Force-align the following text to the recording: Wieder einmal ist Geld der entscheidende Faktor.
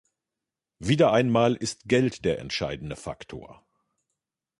Wieder 0.79 1.11
einmal 1.13 1.53
ist 1.53 1.83
Geld 1.87 2.25
der 2.25 2.39
entscheidende 2.39 2.95
Faktor. 2.95 3.63